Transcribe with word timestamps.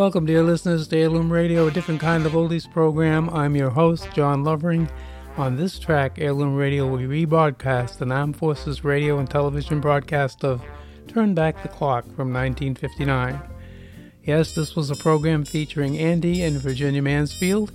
Welcome, 0.00 0.24
dear 0.24 0.42
listeners, 0.42 0.88
to 0.88 0.96
Heirloom 0.98 1.30
Radio, 1.30 1.66
a 1.66 1.70
different 1.70 2.00
kind 2.00 2.24
of 2.24 2.32
oldies 2.32 2.64
program. 2.72 3.28
I'm 3.28 3.54
your 3.54 3.68
host, 3.68 4.08
John 4.14 4.42
Lovering. 4.42 4.90
On 5.36 5.56
this 5.56 5.78
track, 5.78 6.18
Heirloom 6.18 6.56
Radio 6.56 6.86
will 6.86 7.00
rebroadcast 7.00 8.00
an 8.00 8.10
Armed 8.10 8.38
Forces 8.38 8.82
radio 8.82 9.18
and 9.18 9.28
television 9.28 9.78
broadcast 9.78 10.42
of 10.42 10.62
Turn 11.06 11.34
Back 11.34 11.62
the 11.62 11.68
Clock 11.68 12.04
from 12.04 12.32
1959. 12.32 13.42
Yes, 14.24 14.54
this 14.54 14.74
was 14.74 14.90
a 14.90 14.96
program 14.96 15.44
featuring 15.44 15.98
Andy 15.98 16.44
and 16.44 16.56
Virginia 16.56 17.02
Mansfield, 17.02 17.70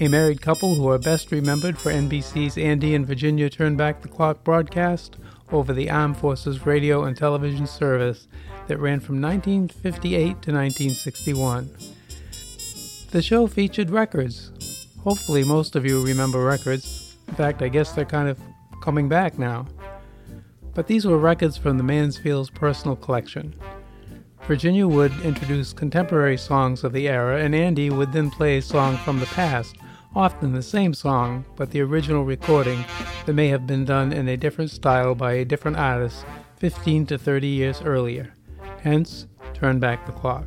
a 0.00 0.08
married 0.08 0.42
couple 0.42 0.74
who 0.74 0.88
are 0.88 0.98
best 0.98 1.30
remembered 1.30 1.78
for 1.78 1.92
NBC's 1.92 2.58
Andy 2.58 2.96
and 2.96 3.06
Virginia 3.06 3.48
Turn 3.48 3.76
Back 3.76 4.02
the 4.02 4.08
Clock 4.08 4.42
broadcast 4.42 5.16
over 5.52 5.72
the 5.72 5.90
Armed 5.90 6.16
Forces 6.16 6.66
radio 6.66 7.04
and 7.04 7.16
television 7.16 7.68
service 7.68 8.26
that 8.68 8.78
ran 8.78 9.00
from 9.00 9.20
1958 9.20 10.14
to 10.16 10.52
1961. 10.52 11.70
The 13.10 13.22
show 13.22 13.46
featured 13.46 13.90
records. 13.90 14.86
Hopefully, 15.02 15.42
most 15.44 15.74
of 15.76 15.86
you 15.86 16.04
remember 16.04 16.44
records. 16.44 17.16
In 17.26 17.34
fact, 17.34 17.62
I 17.62 17.68
guess 17.68 17.92
they're 17.92 18.04
kind 18.04 18.28
of 18.28 18.38
coming 18.82 19.08
back 19.08 19.38
now. 19.38 19.66
But 20.74 20.86
these 20.86 21.06
were 21.06 21.18
records 21.18 21.56
from 21.56 21.76
the 21.76 21.82
Mansfield's 21.82 22.50
personal 22.50 22.96
collection. 22.96 23.54
Virginia 24.46 24.86
would 24.86 25.12
introduce 25.20 25.72
contemporary 25.72 26.38
songs 26.38 26.84
of 26.84 26.92
the 26.92 27.08
era, 27.08 27.42
and 27.42 27.54
Andy 27.54 27.90
would 27.90 28.12
then 28.12 28.30
play 28.30 28.58
a 28.58 28.62
song 28.62 28.96
from 28.98 29.20
the 29.20 29.26
past, 29.26 29.76
often 30.14 30.52
the 30.52 30.62
same 30.62 30.94
song, 30.94 31.44
but 31.56 31.70
the 31.70 31.80
original 31.80 32.24
recording 32.24 32.84
that 33.26 33.34
may 33.34 33.48
have 33.48 33.66
been 33.66 33.84
done 33.84 34.12
in 34.12 34.28
a 34.28 34.36
different 34.36 34.70
style 34.70 35.14
by 35.14 35.32
a 35.32 35.44
different 35.44 35.76
artist 35.76 36.24
15 36.56 37.06
to 37.06 37.18
30 37.18 37.46
years 37.46 37.82
earlier. 37.82 38.32
Hence, 38.82 39.26
turn 39.54 39.78
back 39.78 40.06
the 40.06 40.12
clock. 40.12 40.46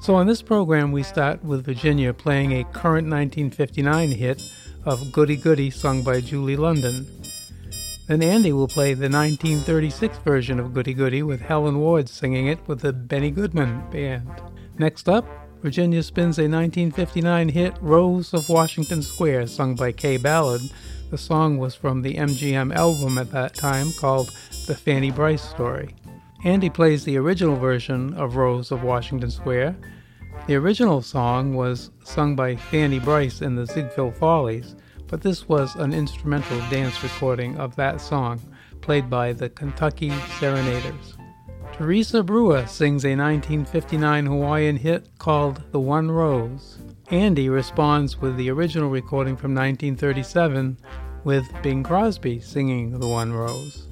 So, 0.00 0.14
on 0.14 0.26
this 0.26 0.42
program, 0.42 0.92
we 0.92 1.02
start 1.02 1.42
with 1.44 1.64
Virginia 1.64 2.12
playing 2.12 2.52
a 2.52 2.64
current 2.64 3.08
1959 3.08 4.10
hit 4.10 4.42
of 4.84 5.10
Goody 5.10 5.36
Goody 5.36 5.70
sung 5.70 6.02
by 6.02 6.20
Julie 6.20 6.56
London. 6.56 7.06
Then 8.06 8.22
Andy 8.22 8.52
will 8.52 8.68
play 8.68 8.94
the 8.94 9.10
1936 9.10 10.18
version 10.18 10.60
of 10.60 10.72
Goody 10.72 10.94
Goody 10.94 11.22
with 11.22 11.40
Helen 11.40 11.80
Ward 11.80 12.08
singing 12.08 12.46
it 12.46 12.60
with 12.68 12.80
the 12.80 12.92
Benny 12.92 13.32
Goodman 13.32 13.90
Band. 13.90 14.30
Next 14.78 15.08
up, 15.08 15.26
Virginia 15.60 16.02
spins 16.02 16.38
a 16.38 16.42
1959 16.42 17.48
hit, 17.48 17.74
Rose 17.80 18.32
of 18.32 18.48
Washington 18.48 19.02
Square, 19.02 19.48
sung 19.48 19.74
by 19.74 19.90
Kaye 19.90 20.18
Ballard. 20.18 20.60
The 21.10 21.18
song 21.18 21.58
was 21.58 21.74
from 21.74 22.02
the 22.02 22.14
MGM 22.14 22.72
album 22.74 23.18
at 23.18 23.32
that 23.32 23.54
time 23.54 23.92
called 23.92 24.30
The 24.66 24.76
Fanny 24.76 25.10
Brice 25.10 25.42
Story. 25.42 25.96
Andy 26.44 26.70
plays 26.70 27.04
the 27.04 27.16
original 27.16 27.56
version 27.56 28.14
of 28.14 28.36
Rose 28.36 28.70
of 28.70 28.82
Washington 28.82 29.30
Square. 29.30 29.76
The 30.46 30.54
original 30.54 31.02
song 31.02 31.54
was 31.54 31.90
sung 32.04 32.36
by 32.36 32.56
Fanny 32.56 32.98
Brice 32.98 33.42
in 33.42 33.56
the 33.56 33.66
Ziegfeld 33.66 34.16
Follies, 34.16 34.76
but 35.08 35.22
this 35.22 35.48
was 35.48 35.74
an 35.76 35.92
instrumental 35.92 36.58
dance 36.70 37.02
recording 37.02 37.56
of 37.56 37.74
that 37.76 38.00
song, 38.00 38.40
played 38.80 39.08
by 39.08 39.32
the 39.32 39.48
Kentucky 39.48 40.12
Serenaders. 40.38 41.16
Teresa 41.72 42.22
Brewer 42.22 42.66
sings 42.66 43.04
a 43.04 43.16
1959 43.16 44.26
Hawaiian 44.26 44.76
hit 44.76 45.08
called 45.18 45.62
The 45.72 45.80
One 45.80 46.10
Rose. 46.10 46.78
Andy 47.10 47.48
responds 47.48 48.18
with 48.18 48.36
the 48.36 48.50
original 48.50 48.88
recording 48.88 49.36
from 49.36 49.54
1937 49.54 50.78
with 51.24 51.44
Bing 51.62 51.82
Crosby 51.82 52.40
singing 52.40 52.98
The 52.98 53.08
One 53.08 53.32
Rose. 53.32 53.88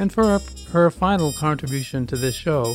And 0.00 0.10
for 0.10 0.24
her, 0.24 0.40
her 0.70 0.90
final 0.90 1.30
contribution 1.30 2.06
to 2.06 2.16
this 2.16 2.34
show, 2.34 2.74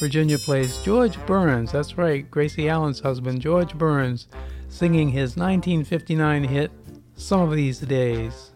Virginia 0.00 0.38
plays 0.38 0.78
George 0.78 1.24
Burns, 1.24 1.70
that's 1.70 1.96
right, 1.96 2.28
Gracie 2.28 2.68
Allen's 2.68 2.98
husband, 2.98 3.40
George 3.40 3.78
Burns, 3.78 4.26
singing 4.68 5.10
his 5.10 5.36
1959 5.36 6.42
hit 6.42 6.72
Some 7.14 7.42
of 7.42 7.54
These 7.54 7.78
Days. 7.78 8.50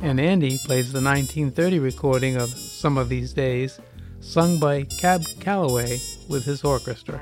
And 0.00 0.18
Andy 0.18 0.58
plays 0.58 0.92
the 0.92 1.00
1930 1.00 1.78
recording 1.78 2.34
of 2.34 2.48
Some 2.48 2.98
of 2.98 3.08
These 3.08 3.34
Days, 3.34 3.78
sung 4.18 4.58
by 4.58 4.82
Cab 4.98 5.22
Calloway 5.38 6.00
with 6.28 6.44
his 6.44 6.64
orchestra. 6.64 7.20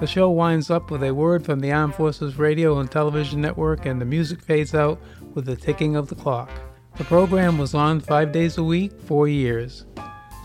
The 0.00 0.06
show 0.06 0.28
winds 0.28 0.68
up 0.68 0.90
with 0.90 1.04
a 1.04 1.14
word 1.14 1.42
from 1.42 1.60
the 1.60 1.72
Armed 1.72 1.94
Forces 1.94 2.38
Radio 2.38 2.80
and 2.80 2.90
Television 2.90 3.40
Network, 3.40 3.86
and 3.86 3.98
the 3.98 4.04
music 4.04 4.42
fades 4.42 4.74
out 4.74 5.00
with 5.32 5.46
the 5.46 5.56
ticking 5.56 5.96
of 5.96 6.08
the 6.08 6.16
clock. 6.16 6.50
The 6.98 7.04
program 7.04 7.58
was 7.58 7.74
on 7.74 8.00
five 8.00 8.32
days 8.32 8.56
a 8.56 8.64
week, 8.64 8.90
four 9.02 9.28
years. 9.28 9.84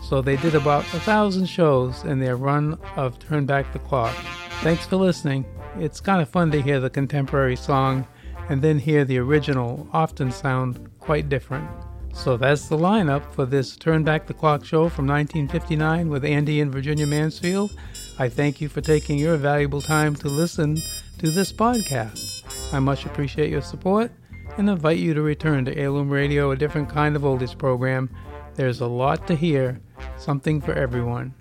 So 0.02 0.20
they 0.20 0.36
did 0.36 0.54
about 0.54 0.84
a 0.92 1.00
thousand 1.00 1.46
shows 1.46 2.04
in 2.04 2.18
their 2.18 2.36
run 2.36 2.78
of 2.94 3.18
Turn 3.18 3.46
Back 3.46 3.72
the 3.72 3.78
Clock. 3.78 4.14
Thanks 4.60 4.84
for 4.84 4.96
listening. 4.96 5.46
It's 5.78 5.98
kind 5.98 6.20
of 6.20 6.28
fun 6.28 6.50
to 6.50 6.60
hear 6.60 6.78
the 6.78 6.90
contemporary 6.90 7.56
song 7.56 8.06
and 8.50 8.60
then 8.60 8.78
hear 8.78 9.06
the 9.06 9.16
original 9.16 9.88
often 9.94 10.30
sound 10.30 10.90
quite 11.00 11.30
different. 11.30 11.70
So 12.12 12.36
that's 12.36 12.68
the 12.68 12.76
lineup 12.76 13.32
for 13.32 13.46
this 13.46 13.74
Turn 13.74 14.04
Back 14.04 14.26
the 14.26 14.34
Clock 14.34 14.62
show 14.62 14.90
from 14.90 15.06
1959 15.06 16.10
with 16.10 16.22
Andy 16.22 16.60
and 16.60 16.70
Virginia 16.70 17.06
Mansfield. 17.06 17.74
I 18.18 18.28
thank 18.28 18.60
you 18.60 18.68
for 18.68 18.82
taking 18.82 19.18
your 19.18 19.38
valuable 19.38 19.80
time 19.80 20.14
to 20.16 20.28
listen 20.28 20.76
to 21.16 21.30
this 21.30 21.50
podcast. 21.50 22.74
I 22.74 22.78
much 22.78 23.06
appreciate 23.06 23.48
your 23.48 23.62
support 23.62 24.12
and 24.56 24.68
invite 24.68 24.98
you 24.98 25.14
to 25.14 25.22
return 25.22 25.64
to 25.64 25.76
Heirloom 25.76 26.10
Radio, 26.10 26.50
a 26.50 26.56
different 26.56 26.88
kind 26.88 27.16
of 27.16 27.22
oldies 27.22 27.56
program. 27.56 28.10
There's 28.54 28.80
a 28.80 28.86
lot 28.86 29.26
to 29.28 29.34
hear, 29.34 29.80
something 30.16 30.60
for 30.60 30.72
everyone. 30.72 31.34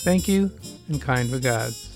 Thank 0.00 0.28
you, 0.28 0.50
and 0.88 1.00
kind 1.00 1.30
regards. 1.30 1.93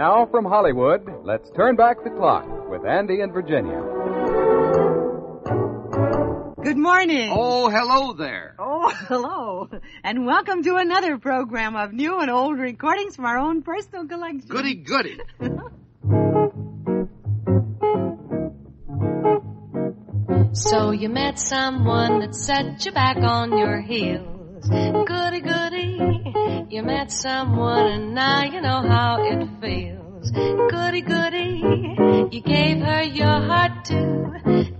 Now 0.00 0.24
from 0.24 0.46
Hollywood, 0.46 1.02
let's 1.24 1.50
turn 1.50 1.76
back 1.76 2.02
the 2.02 2.08
clock 2.08 2.46
with 2.70 2.86
Andy 2.86 3.20
and 3.20 3.34
Virginia. 3.34 3.82
Good 6.64 6.78
morning. 6.78 7.30
Oh, 7.30 7.68
hello 7.68 8.14
there. 8.14 8.56
Oh, 8.58 8.88
hello. 9.08 9.68
And 10.02 10.24
welcome 10.24 10.62
to 10.62 10.76
another 10.76 11.18
program 11.18 11.76
of 11.76 11.92
new 11.92 12.18
and 12.18 12.30
old 12.30 12.58
recordings 12.58 13.14
from 13.14 13.26
our 13.26 13.36
own 13.36 13.60
personal 13.60 14.06
collection. 14.06 14.48
Goody, 14.48 14.76
goody. 14.76 15.20
So 20.52 20.90
you 20.90 21.08
met 21.08 21.38
someone 21.38 22.20
that 22.20 22.34
set 22.34 22.84
you 22.84 22.90
back 22.92 23.18
on 23.18 23.56
your 23.56 23.80
heels. 23.80 24.68
Goody, 24.68 25.40
goody. 25.40 25.69
Met 26.90 27.12
someone 27.12 27.86
and 27.86 28.14
now 28.14 28.42
you 28.42 28.60
know 28.60 28.82
how 28.82 29.22
it 29.22 29.48
feels. 29.60 30.30
Goody, 30.32 31.02
goody. 31.02 31.62
You 32.32 32.40
gave 32.42 32.78
her 32.78 33.02
your 33.04 33.40
heart 33.48 33.84
too, 33.84 34.32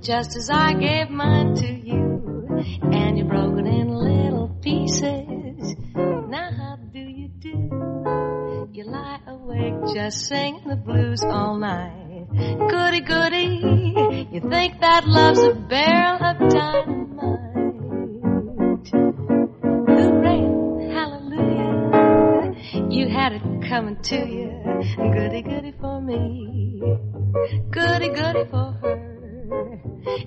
just 0.03 0.37
as 0.37 0.51
I 0.51 0.73
gave 0.75 1.09
mine 1.09 1.55
to 1.55 1.73
you. 1.73 2.65
And 2.83 3.17
you 3.17 3.25
broke 3.25 3.61
it 3.61 3.67
in 3.67 3.89
little 3.95 4.49
pieces. 4.61 5.77
Now 5.95 6.51
how 6.51 6.79
do 6.93 6.99
you 6.99 7.29
do? 7.29 8.69
You 8.73 8.85
lie 8.87 9.21
awake 9.29 9.95
just 9.95 10.27
singing 10.27 10.67
the 10.67 10.77
blues 10.77 11.23
all 11.23 11.57
night. 11.59 12.27
Goody, 12.71 13.01
goody. 13.03 14.27
You 14.33 14.41
think 14.51 14.81
that 14.81 15.07
love's 15.07 15.45
a 15.45 15.55
barrel 15.55 16.25
of 16.25 16.39
dynamite. 16.51 17.50
Had 23.31 23.43
it 23.43 23.69
coming 23.69 23.97
to 24.03 24.17
you. 24.17 24.51
Goody, 24.97 25.43
goody 25.43 25.73
for 25.81 26.01
me. 26.01 26.81
Goody, 27.71 28.09
goody 28.09 28.45
for 28.51 28.73
her. 28.83 29.81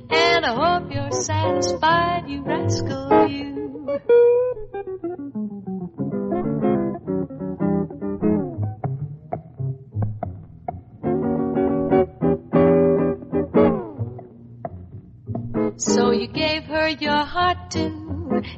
And 0.09 0.45
I 0.45 0.79
hope 0.79 0.89
you're 0.89 1.11
satisfied, 1.11 2.29
you 2.29 2.43
rascal, 2.43 3.27
you. 3.27 3.99
So 15.75 16.11
you 16.11 16.27
gave 16.27 16.63
her 16.63 16.87
your 16.87 17.25
heart 17.25 17.69
too, 17.69 18.02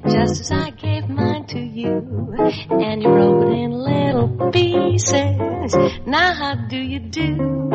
just 0.04 0.42
as 0.42 0.52
I 0.52 0.72
gave 0.72 1.08
mine 1.10 1.46
to 1.48 1.60
you. 1.60 2.34
And 2.70 3.02
you 3.02 3.10
broke 3.10 3.44
it 3.46 3.54
in 3.54 3.72
little 3.72 4.52
pieces. 4.52 5.76
Now 6.06 6.34
how 6.34 6.56
do 6.68 6.78
you 6.78 7.00
do? 7.00 7.70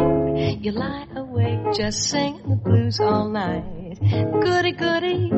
You 0.61 0.73
lie 0.73 1.07
awake 1.17 1.75
just 1.75 2.05
singing 2.09 2.49
the 2.49 2.57
blues 2.57 3.01
all 3.01 3.29
night. 3.29 3.99
Goody 4.01 4.73
goody, 4.73 5.31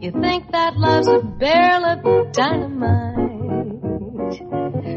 you 0.00 0.12
think 0.20 0.50
that 0.52 0.76
love's 0.76 1.08
a 1.08 1.20
barrel 1.22 1.84
of 1.84 2.32
dynamite. 2.32 3.16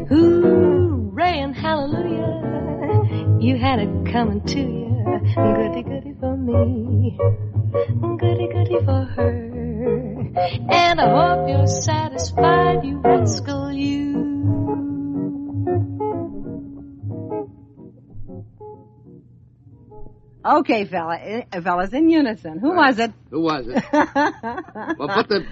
Hooray 0.08 1.40
and 1.40 1.56
hallelujah, 1.56 3.40
you 3.40 3.58
had 3.58 3.80
it 3.80 4.12
coming 4.12 4.42
to 4.42 4.58
you. 4.60 4.90
Goody 5.34 5.82
goody 5.82 6.14
for 6.20 6.36
me, 6.36 7.18
goody 8.18 8.48
goody 8.52 8.84
for 8.84 9.04
her. 9.16 9.49
And 10.42 11.00
I 11.00 11.10
hope 11.10 11.48
you're 11.48 11.66
satisfied, 11.66 12.82
you 12.84 12.98
rascal, 12.98 13.70
you. 13.72 14.10
Okay, 20.42 20.86
fella, 20.86 21.18
eh, 21.20 21.60
fellas, 21.60 21.92
in 21.92 22.08
unison. 22.08 22.58
Who 22.58 22.74
was 22.74 22.98
it? 22.98 23.12
Who 23.30 23.42
was 23.42 23.66
it? 23.68 23.84
well, 23.92 25.08
put 25.08 25.28
the 25.28 25.44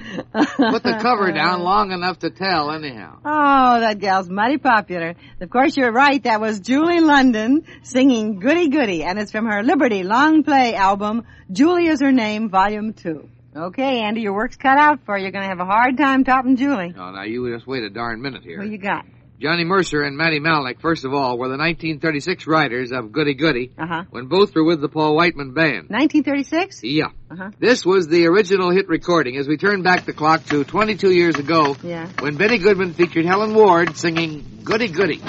put 0.56 0.82
the 0.82 0.98
cover 1.02 1.30
down 1.32 1.60
long 1.60 1.92
enough 1.92 2.20
to 2.20 2.30
tell, 2.30 2.70
anyhow. 2.70 3.18
Oh, 3.22 3.80
that 3.80 3.98
gal's 3.98 4.30
mighty 4.30 4.56
popular. 4.56 5.14
Of 5.42 5.50
course, 5.50 5.76
you're 5.76 5.92
right. 5.92 6.22
That 6.22 6.40
was 6.40 6.60
Julie 6.60 7.00
London 7.00 7.66
singing 7.82 8.40
Goody 8.40 8.70
Goody, 8.70 9.04
and 9.04 9.18
it's 9.18 9.30
from 9.30 9.44
her 9.44 9.62
Liberty 9.62 10.04
long 10.04 10.42
play 10.42 10.74
album, 10.74 11.24
Julie 11.52 11.88
is 11.88 12.00
Her 12.00 12.12
Name, 12.12 12.48
Volume 12.48 12.94
2. 12.94 13.28
Okay, 13.56 14.00
Andy, 14.02 14.20
your 14.20 14.34
work's 14.34 14.56
cut 14.56 14.78
out 14.78 15.00
for 15.04 15.16
you. 15.16 15.22
You're 15.24 15.32
going 15.32 15.42
to 15.44 15.48
have 15.48 15.60
a 15.60 15.64
hard 15.64 15.96
time 15.96 16.22
topping 16.24 16.56
Julie. 16.56 16.92
No, 16.94 17.10
now 17.10 17.22
you 17.22 17.52
just 17.52 17.66
wait 17.66 17.82
a 17.82 17.90
darn 17.90 18.20
minute 18.22 18.42
here. 18.42 18.60
Who 18.62 18.68
you 18.68 18.78
got? 18.78 19.04
Johnny 19.40 19.62
Mercer 19.64 20.02
and 20.02 20.16
Matty 20.16 20.40
Malneck, 20.40 20.80
first 20.80 21.04
of 21.04 21.14
all, 21.14 21.38
were 21.38 21.46
the 21.46 21.56
1936 21.56 22.46
writers 22.48 22.90
of 22.90 23.12
Goody 23.12 23.34
Goody 23.34 23.70
Uh-huh. 23.78 24.02
when 24.10 24.26
both 24.26 24.52
were 24.54 24.64
with 24.64 24.80
the 24.80 24.88
Paul 24.88 25.14
Whiteman 25.14 25.54
Band. 25.54 25.88
1936? 25.90 26.82
Yeah. 26.82 27.06
Uh-huh. 27.30 27.50
This 27.60 27.86
was 27.86 28.08
the 28.08 28.26
original 28.26 28.70
hit 28.70 28.88
recording 28.88 29.36
as 29.36 29.46
we 29.46 29.56
turn 29.56 29.82
back 29.82 30.04
the 30.06 30.12
clock 30.12 30.44
to 30.46 30.64
22 30.64 31.12
years 31.12 31.36
ago 31.36 31.76
Yeah. 31.84 32.08
when 32.18 32.36
Benny 32.36 32.58
Goodman 32.58 32.94
featured 32.94 33.26
Helen 33.26 33.54
Ward 33.54 33.96
singing 33.96 34.44
Goody 34.64 34.88
Goody. 34.88 35.20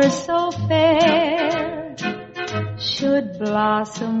Flower 0.00 0.10
so 0.10 0.50
fair 0.68 1.96
should 2.78 3.38
blossom 3.38 4.15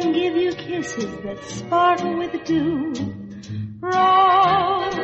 and 0.00 0.14
give 0.14 0.36
you 0.36 0.52
kisses 0.52 1.16
that 1.24 1.42
sparkle 1.44 2.18
with 2.18 2.44
dew. 2.44 2.92
Rose 3.80 4.94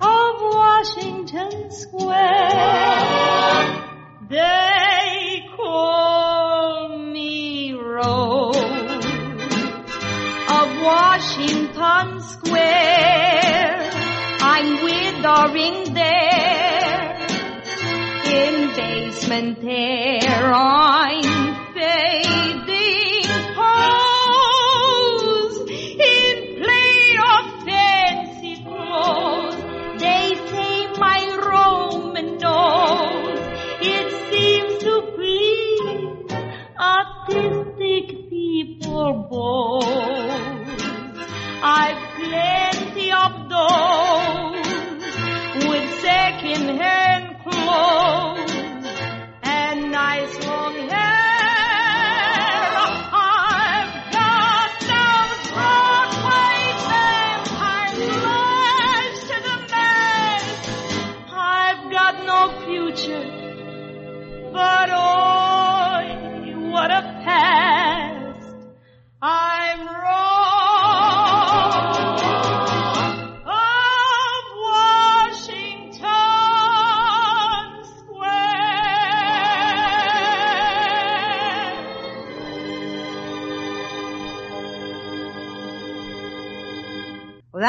of 0.00 0.34
Washington 0.40 1.70
Square. 1.70 2.50
They 4.28 5.46
call 5.56 6.98
me 6.98 7.72
Rose 7.72 9.04
of 10.48 10.68
Washington 10.82 12.20
Square. 12.20 13.90
I'm 14.42 14.82
withering 14.82 15.94
there 15.94 17.16
in 18.26 18.74
basement 18.74 19.60
there 19.60 20.52
I'm 20.52 21.39
second-hand 46.50 47.38
clothes 47.44 47.99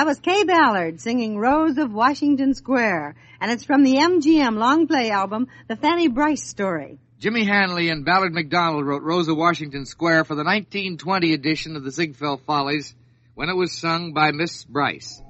that 0.02 0.08
was 0.08 0.20
Kaye 0.20 0.46
Ballard 0.46 1.00
singing 1.00 1.38
Rose 1.38 1.78
of 1.78 1.94
Washington 1.94 2.56
Square, 2.56 3.14
and 3.40 3.52
it's 3.52 3.64
from 3.64 3.84
the 3.84 3.98
MGM 3.98 4.58
long 4.58 4.88
play 4.88 5.12
album, 5.12 5.48
The 5.68 5.76
Fanny 5.76 6.08
Brice 6.08 6.42
Story. 6.44 6.98
Jimmy 7.20 7.44
Hanley 7.44 7.90
and 7.90 8.04
Ballard 8.04 8.34
MacDonald 8.34 8.84
wrote 8.84 9.04
Rose 9.04 9.28
of 9.28 9.38
Washington 9.38 9.86
Square 9.86 10.24
for 10.24 10.34
the 10.34 10.44
1920 10.44 11.34
edition 11.34 11.76
of 11.76 11.84
the 11.84 11.92
Ziegfeld 11.92 12.42
Follies 12.48 12.96
when 13.36 13.50
it 13.50 13.56
was 13.56 13.74
sung 13.74 14.12
by 14.12 14.32
Miss 14.32 14.64
Brice. 14.64 15.22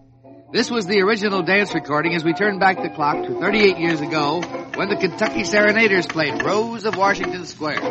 This 0.54 0.72
was 0.72 0.86
the 0.86 1.02
original 1.02 1.44
dance 1.44 1.74
recording 1.74 2.16
as 2.16 2.24
we 2.24 2.32
turn 2.32 2.58
back 2.58 2.82
the 2.82 2.92
clock 2.92 3.28
to 3.28 3.42
38 3.42 3.78
years 3.78 4.00
ago 4.00 4.40
when 4.76 4.88
the 4.88 4.96
Kentucky 4.96 5.44
Serenaders 5.44 6.08
played 6.08 6.42
Rose 6.44 6.86
of 6.86 6.96
Washington 6.96 7.46
Square. 7.46 7.82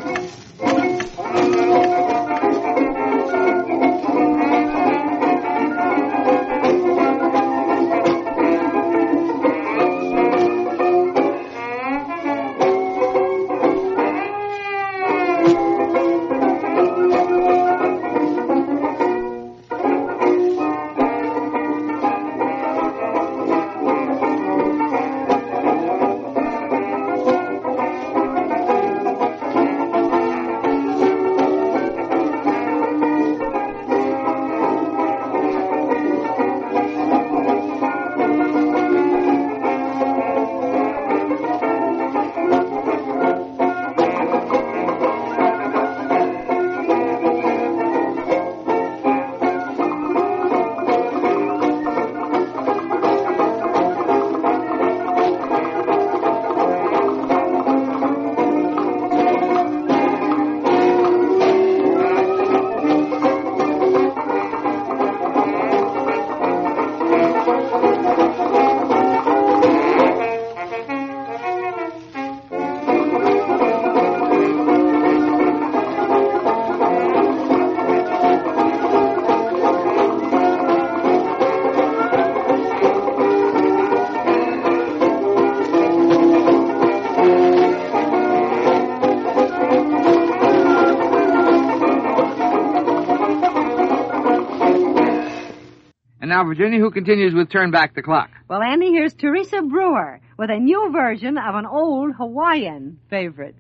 And 96.21 96.29
now 96.29 96.45
Virginia, 96.45 96.79
who 96.79 96.91
continues 96.91 97.35
with 97.35 97.51
Turn 97.51 97.71
Back 97.71 97.95
the 97.95 98.03
Clock. 98.03 98.29
Well, 98.47 98.61
Andy, 98.63 98.89
here's 98.91 99.15
Teresa 99.15 99.63
Brewer 99.63 100.21
with 100.37 100.51
a 100.51 100.59
new 100.59 100.91
version 100.93 101.39
of 101.39 101.55
an 101.55 101.65
old 101.65 102.15
Hawaiian 102.15 102.99
favorite. 103.09 103.55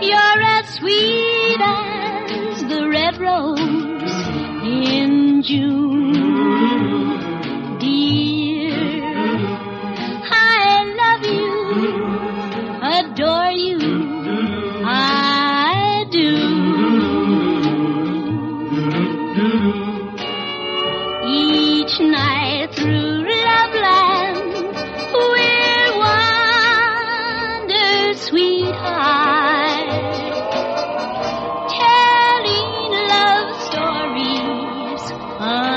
You're 0.00 0.42
as 0.42 0.68
sweet 0.74 1.60
as 1.60 2.64
the 2.64 2.88
red 2.90 3.18
rose 3.18 4.12
in 4.66 5.42
June, 5.44 7.17
stories 35.38 35.67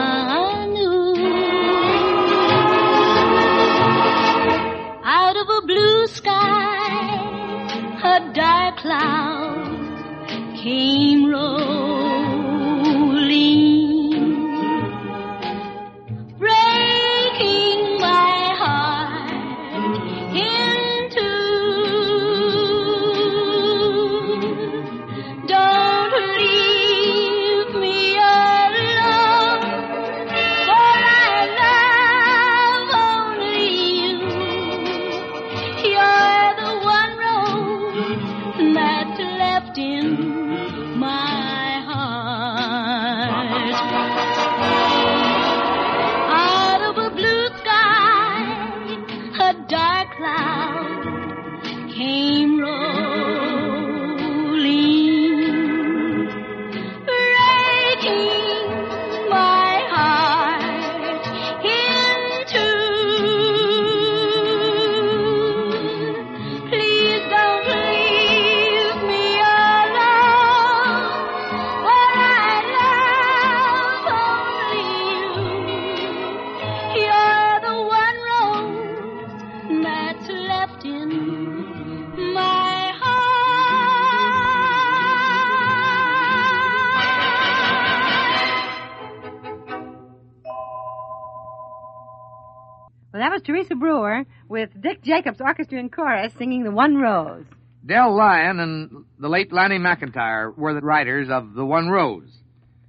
Jacobs 95.03 95.41
Orchestra 95.41 95.79
and 95.79 95.91
Chorus 95.91 96.31
singing 96.37 96.63
The 96.63 96.71
One 96.71 96.97
Rose. 96.97 97.45
Del 97.83 98.15
Lyon 98.15 98.59
and 98.59 99.05
the 99.19 99.29
late 99.29 99.51
Lani 99.51 99.79
McIntire 99.79 100.55
were 100.55 100.75
the 100.75 100.81
writers 100.81 101.29
of 101.31 101.55
The 101.55 101.65
One 101.65 101.89
Rose, 101.89 102.31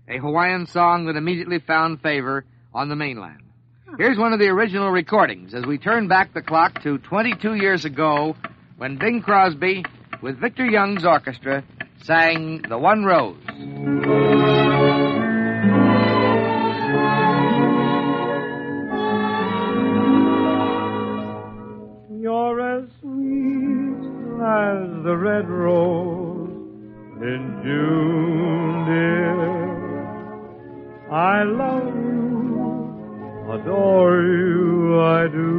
a 0.09 0.19
Hawaiian 0.19 0.67
song 0.67 1.07
that 1.07 1.17
immediately 1.17 1.59
found 1.59 2.03
favor 2.03 2.45
on 2.75 2.91
the 2.91 2.97
mainland. 2.97 3.41
Here's 3.97 4.19
one 4.19 4.35
of 4.35 4.41
the 4.41 4.49
original 4.49 4.91
recordings 4.91 5.55
as 5.55 5.65
we 5.65 5.79
turn 5.79 6.09
back 6.09 6.35
the 6.35 6.43
clock 6.43 6.83
to 6.83 6.99
22 6.99 7.55
years 7.55 7.87
ago 7.87 8.37
when 8.77 8.99
Bing 8.99 9.23
Crosby, 9.23 9.85
with 10.21 10.39
Victor 10.39 10.67
Young's 10.67 11.07
orchestra, 11.07 11.65
sang 12.03 12.63
The 12.69 12.79
One 12.79 13.05
Rose. 13.05 14.62
June, 27.63 28.85
dear. 28.87 29.39
I 31.13 31.45
love 31.45 31.95
you, 31.95 33.51
adore 33.55 34.23
you, 34.23 35.01
I 35.01 35.29
do. 35.29 35.53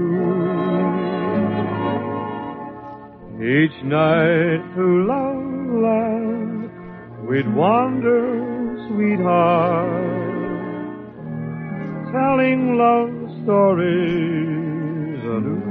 Each 3.39 3.77
night 3.83 4.61
to 4.75 4.85
Loveland 5.11 6.71
we'd 7.27 7.49
wander, 7.55 8.21
sweetheart, 8.87 10.13
telling 12.11 12.77
love 12.77 13.13
stories 13.43 15.23
anew. 15.37 15.63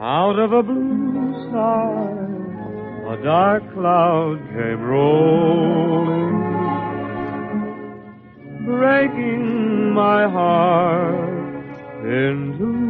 Out 0.00 0.38
of 0.38 0.52
a 0.52 0.62
blue 0.62 1.48
sky, 1.48 1.93
dark 3.24 3.62
cloud 3.72 4.38
came 4.52 4.82
rolling, 4.82 6.36
breaking 8.66 9.94
my 9.94 10.28
heart 10.28 11.64
in 12.04 12.54
two. 12.58 12.84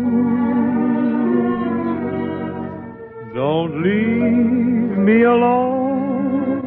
Don't 3.32 3.80
leave 3.80 4.98
me 5.09 5.22
alone. 5.22 6.64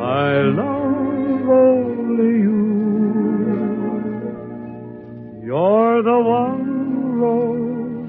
I 0.00 0.40
love 0.60 1.48
only 1.50 2.34
you. 2.48 2.62
You're 5.44 6.02
the 6.02 6.18
one 6.18 7.12
rose 7.20 8.08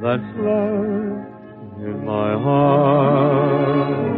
that's 0.00 0.36
in 0.36 1.13
my 2.04 2.38
heart. 2.38 4.13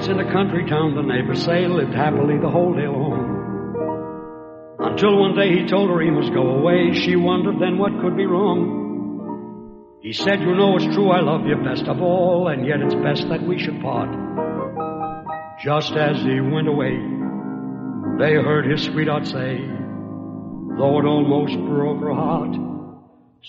Sweethearts 0.00 0.08
in 0.08 0.28
a 0.28 0.32
country 0.32 0.64
town, 0.68 0.94
the 0.94 1.02
neighbors 1.02 1.44
say, 1.44 1.66
lived 1.66 1.92
happily 1.92 2.38
the 2.40 2.48
whole 2.48 2.72
day 2.72 2.86
long. 2.86 3.36
Until 4.78 5.18
one 5.18 5.36
day 5.36 5.52
he 5.52 5.68
told 5.68 5.90
her 5.90 6.00
he 6.00 6.10
must 6.10 6.32
go 6.32 6.56
away. 6.56 6.92
She 6.94 7.16
wondered 7.16 7.60
then 7.60 7.76
what 7.76 7.92
could 8.00 8.16
be 8.16 8.24
wrong. 8.24 9.98
He 10.00 10.12
said, 10.12 10.40
You 10.40 10.54
know 10.54 10.76
it's 10.76 10.86
true, 10.94 11.10
I 11.10 11.20
love 11.20 11.44
you 11.44 11.56
best 11.62 11.86
of 11.86 12.00
all, 12.00 12.48
and 12.48 12.66
yet 12.66 12.80
it's 12.80 12.94
best 12.94 13.28
that 13.28 13.42
we 13.42 13.58
should 13.58 13.82
part. 13.82 14.08
Just 15.62 15.92
as 15.92 16.16
he 16.22 16.40
went 16.40 16.68
away, 16.68 16.96
they 18.18 18.40
heard 18.40 18.70
his 18.70 18.84
sweetheart 18.84 19.26
say, 19.26 19.60
though 20.78 20.96
it 20.98 21.04
almost 21.04 21.56
broke 21.68 22.00
her 22.00 22.14
heart, 22.14 22.56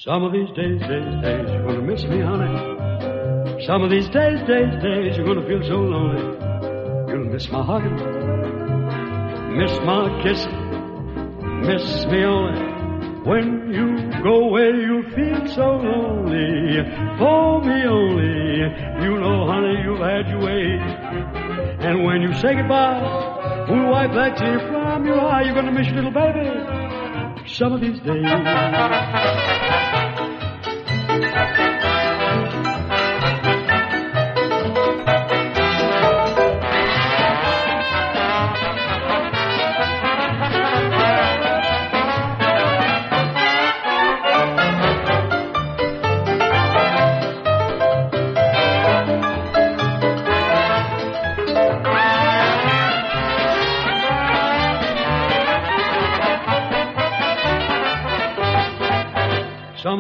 Some 0.04 0.24
of 0.24 0.34
these 0.34 0.50
days, 0.50 0.82
days, 0.82 1.16
days, 1.24 1.48
you're 1.48 1.64
gonna 1.64 1.82
miss 1.82 2.04
me, 2.04 2.20
honey. 2.20 3.64
Some 3.66 3.84
of 3.84 3.90
these 3.92 4.10
days, 4.10 4.40
days, 4.48 4.74
days, 4.84 5.16
you're 5.16 5.26
gonna 5.26 5.48
feel 5.48 5.64
so 5.64 5.80
lonely. 5.80 6.41
Miss 7.32 7.50
my 7.50 7.64
hugging, 7.64 7.96
miss 9.58 9.72
my 9.86 10.22
kissing, 10.22 11.62
miss 11.62 12.06
me 12.08 12.26
only. 12.26 12.72
When 13.24 13.72
you 13.72 14.22
go 14.22 14.50
away, 14.50 14.72
you 14.72 15.04
feel 15.16 15.48
so 15.48 15.78
lonely. 15.78 16.84
For 17.18 17.62
me 17.62 17.86
only, 17.86 19.06
you 19.06 19.18
know, 19.18 19.48
honey, 19.48 19.82
you've 19.82 20.00
had 20.00 20.28
your 20.28 20.42
way. 20.42 20.78
And 21.80 22.04
when 22.04 22.22
you 22.22 22.34
say 22.34 22.56
goodbye, 22.56 23.66
who'll 23.68 23.92
wipe 23.92 24.12
that 24.12 24.38
tear 24.38 24.60
from 24.60 25.06
your 25.06 25.22
eye? 25.22 25.44
You're 25.44 25.56
gonna 25.56 25.72
miss 25.72 25.88
your 25.88 25.96
little 25.96 26.12
baby 26.12 26.50
some 27.48 27.74
of 27.74 27.80
these 27.80 28.00
days. 28.02 28.26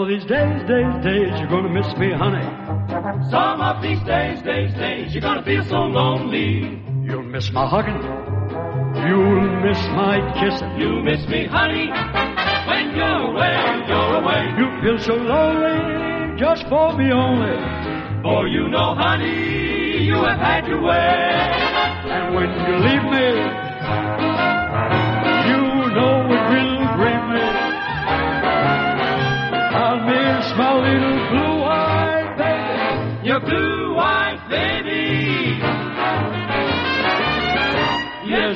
Some 0.02 0.10
of 0.10 0.20
these 0.20 0.28
days, 0.28 0.68
days, 0.68 1.04
days, 1.04 1.40
you're 1.40 1.48
gonna 1.48 1.70
miss 1.70 1.96
me, 1.96 2.12
honey. 2.12 2.42
Some 3.30 3.62
of 3.62 3.84
these 3.84 4.02
days, 4.02 4.42
days, 4.42 4.74
days, 4.74 5.14
you're 5.14 5.22
gonna 5.22 5.44
feel 5.44 5.64
so 5.66 5.78
lonely. 5.78 6.82
You'll 7.06 7.22
miss 7.22 7.52
my 7.52 7.70
hugging. 7.70 8.02
You'll 9.06 9.62
miss 9.62 9.78
my 9.94 10.18
kissing. 10.42 10.74
You 10.80 11.04
miss 11.04 11.28
me, 11.28 11.46
honey, 11.46 11.94
when 12.66 12.96
you're 12.96 13.30
away, 13.30 13.54
you're 13.88 14.16
away. 14.24 14.42
You 14.58 14.82
feel 14.82 14.98
so 15.06 15.14
lonely 15.14 16.36
just 16.40 16.68
for 16.68 16.98
me 16.98 17.12
only. 17.12 17.62
For 18.24 18.48
you 18.48 18.70
know, 18.70 18.96
honey, 18.96 20.02
you 20.02 20.16
have 20.16 20.40
had 20.40 20.66
your 20.66 20.82
way. 20.82 20.98
And 22.10 22.34
when 22.34 22.50
you 22.50 22.76
leave 22.90 23.04
me, 23.04 23.41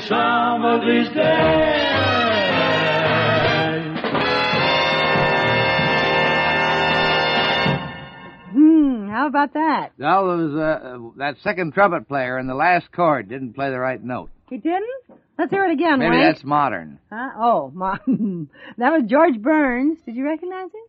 some 0.07 0.63
of 0.65 0.81
these 0.85 1.09
days. 1.09 1.85
Hmm, 8.51 9.09
how 9.09 9.27
about 9.27 9.53
that? 9.53 9.91
There 9.97 10.07
was 10.07 10.53
uh, 10.55 11.17
that 11.17 11.35
second 11.43 11.73
trumpet 11.73 12.07
player 12.07 12.37
in 12.39 12.47
the 12.47 12.53
last 12.55 12.91
chord 12.91 13.27
didn't 13.29 13.53
play 13.53 13.69
the 13.69 13.79
right 13.79 14.01
note. 14.01 14.29
He 14.49 14.57
didn't? 14.57 14.83
Let's 15.37 15.51
hear 15.51 15.65
it 15.65 15.71
again, 15.73 15.99
Maybe 15.99 16.11
Wayne. 16.11 16.21
that's 16.21 16.43
modern. 16.45 16.99
Huh? 17.11 17.29
Oh, 17.37 17.71
that 18.77 18.91
was 18.93 19.03
George 19.07 19.41
Burns. 19.41 19.97
Did 20.05 20.15
you 20.15 20.23
recognize 20.25 20.65
him? 20.67 20.81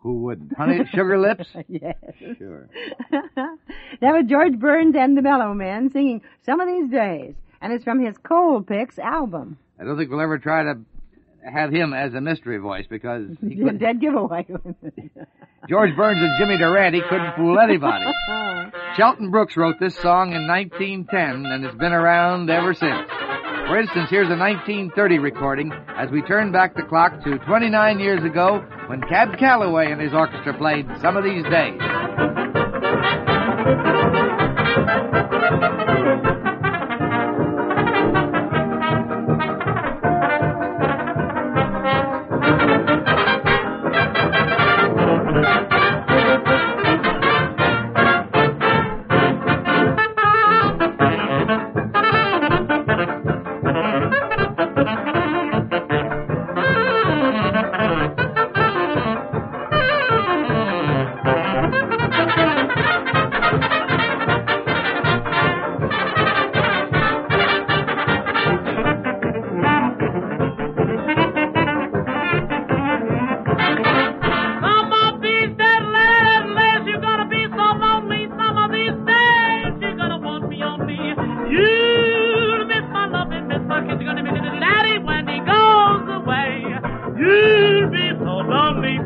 Who 0.00 0.20
wouldn't? 0.22 0.56
Honey, 0.56 0.80
sugar 0.94 1.18
lips? 1.18 1.46
yes. 1.68 1.96
Sure. 2.38 2.68
that 3.10 4.12
was 4.12 4.24
George 4.28 4.56
Burns 4.58 4.94
and 4.96 5.16
the 5.16 5.22
Mellomen 5.22 5.90
singing 5.92 6.20
Some 6.46 6.60
of 6.60 6.68
These 6.68 6.90
Days. 6.90 7.34
And 7.60 7.72
it's 7.72 7.84
from 7.84 8.04
his 8.04 8.16
Cold 8.18 8.66
Picks 8.66 8.98
album. 8.98 9.58
I 9.80 9.84
don't 9.84 9.96
think 9.96 10.10
we'll 10.10 10.20
ever 10.20 10.38
try 10.38 10.62
to 10.64 10.78
have 11.52 11.72
him 11.72 11.92
as 11.92 12.14
a 12.14 12.20
mystery 12.20 12.58
voice 12.58 12.86
because 12.88 13.28
he 13.40 13.56
couldn't. 13.56 13.78
Dead 13.78 14.00
giveaway. 14.00 14.46
George 15.68 15.96
Burns 15.96 16.20
and 16.20 16.30
Jimmy 16.38 16.56
Durant, 16.58 16.94
he 16.94 17.02
couldn't 17.08 17.34
fool 17.36 17.58
anybody. 17.58 18.04
Shelton 18.96 19.30
Brooks 19.30 19.56
wrote 19.56 19.76
this 19.80 19.96
song 20.00 20.32
in 20.32 20.46
1910 20.46 21.50
and 21.50 21.64
it's 21.64 21.76
been 21.76 21.92
around 21.92 22.48
ever 22.50 22.74
since. 22.74 23.08
For 23.66 23.78
instance, 23.78 24.08
here's 24.08 24.28
a 24.28 24.36
1930 24.36 25.18
recording 25.18 25.72
as 25.88 26.10
we 26.10 26.22
turn 26.22 26.52
back 26.52 26.74
the 26.74 26.82
clock 26.82 27.22
to 27.24 27.38
29 27.38 27.98
years 28.00 28.24
ago 28.24 28.64
when 28.86 29.02
Cab 29.02 29.36
Calloway 29.38 29.92
and 29.92 30.00
his 30.00 30.14
orchestra 30.14 30.56
played 30.56 30.86
Some 31.02 31.16
of 31.18 31.24
These 31.24 31.44
Days. 31.44 31.78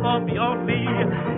For 0.02 0.18
me 0.20 0.34
only. 0.38 0.82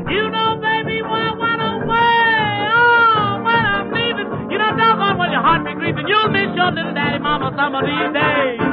You 0.09 0.25
know, 0.33 0.57
baby, 0.57 1.05
I 1.05 1.29
went 1.37 1.61
away, 1.61 2.69
oh, 2.73 3.45
when 3.45 3.63
I'm 3.69 3.93
leaving, 3.93 4.29
you 4.51 4.59
know, 4.59 4.73
doggone, 4.77 5.19
when 5.21 5.31
your 5.31 5.45
heart 5.45 5.65
be 5.69 5.75
grieving, 5.75 6.09
you'll 6.09 6.33
miss 6.33 6.49
your 6.57 6.73
little 6.73 6.95
daddy, 6.97 7.19
mama, 7.21 7.53
some 7.57 7.75
of 7.77 7.85
these 7.85 8.11
days. 8.17 8.64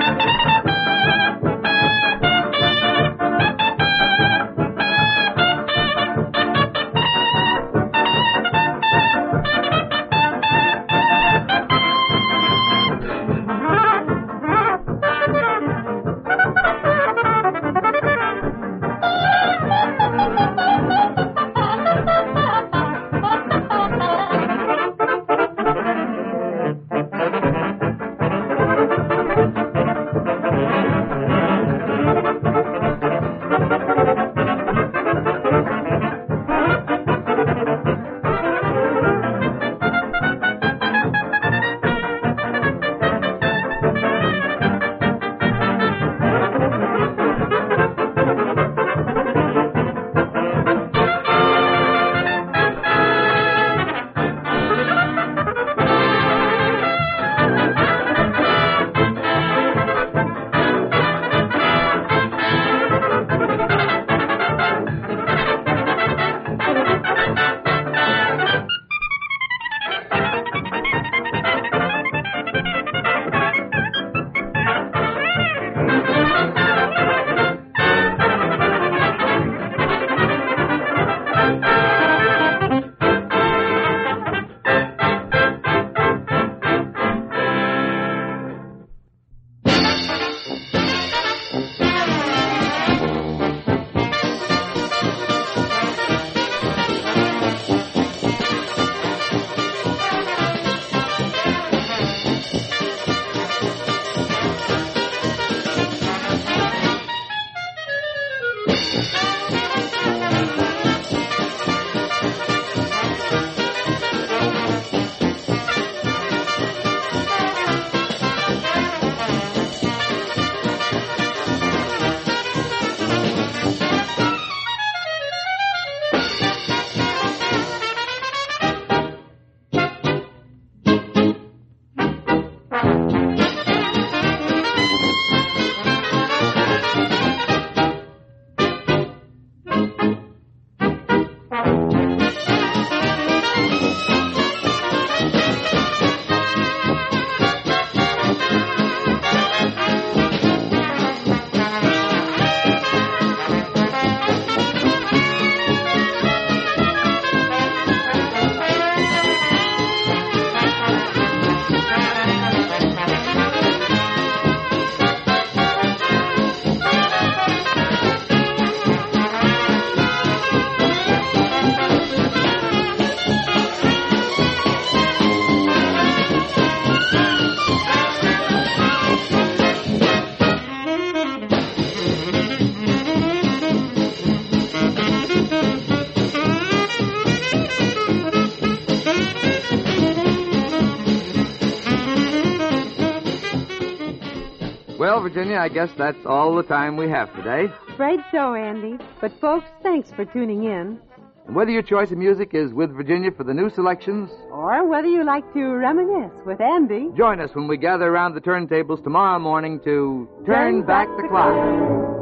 Virginia, 195.51 195.59
I 195.59 195.69
guess 195.69 195.89
that's 195.97 196.25
all 196.25 196.55
the 196.55 196.63
time 196.63 196.95
we 196.95 197.09
have 197.09 197.33
today. 197.35 197.65
Afraid 197.89 198.21
so, 198.31 198.53
Andy. 198.53 198.97
But 199.19 199.33
folks, 199.41 199.65
thanks 199.83 200.09
for 200.11 200.23
tuning 200.23 200.63
in. 200.63 200.97
And 201.45 201.55
whether 201.55 201.71
your 201.71 201.81
choice 201.81 202.09
of 202.11 202.17
music 202.17 202.51
is 202.53 202.71
with 202.73 202.91
Virginia 202.95 203.31
for 203.31 203.43
the 203.43 203.53
new 203.53 203.69
selections, 203.69 204.29
Or 204.49 204.87
whether 204.87 205.07
you 205.09 205.25
like 205.25 205.43
to 205.53 205.73
reminisce 205.75 206.31
with 206.45 206.61
Andy. 206.61 207.09
join 207.17 207.41
us 207.41 207.49
when 207.53 207.67
we 207.67 207.75
gather 207.75 208.07
around 208.07 208.33
the 208.35 208.41
turntables 208.41 209.03
tomorrow 209.03 209.39
morning 209.39 209.81
to 209.83 210.29
Turn, 210.45 210.83
Back 210.85 211.07
the 211.17 211.27
Clock. 211.27 212.20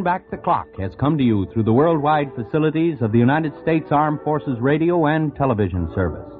Turn 0.00 0.04
Back 0.04 0.30
the 0.30 0.38
Clock 0.38 0.68
has 0.78 0.92
come 0.98 1.18
to 1.18 1.22
you 1.22 1.46
through 1.52 1.64
the 1.64 1.74
worldwide 1.74 2.34
facilities 2.34 3.02
of 3.02 3.12
the 3.12 3.18
United 3.18 3.52
States 3.60 3.88
Armed 3.90 4.20
Forces 4.24 4.58
Radio 4.58 5.04
and 5.04 5.36
Television 5.36 5.92
Service. 5.94 6.39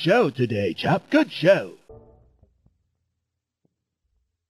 Show 0.00 0.30
today, 0.30 0.72
chap. 0.72 1.02
Good 1.10 1.30
show. 1.30 1.79